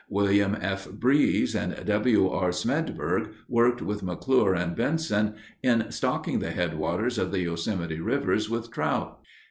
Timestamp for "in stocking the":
5.61-6.49